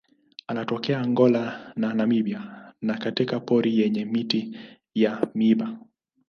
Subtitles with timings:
[0.47, 4.57] Anatokea Angola na Namibia tu katika pori yenye miti
[4.93, 5.77] ya miiba.